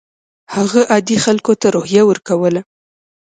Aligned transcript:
هغه 0.55 0.81
عادي 0.91 1.17
خلکو 1.25 1.51
ته 1.61 1.67
روحیه 1.75 2.03
ورکوله. 2.05 2.61